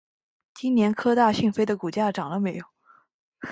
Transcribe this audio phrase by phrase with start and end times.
[0.55, 2.65] 今年科大讯飞的股价涨了没有？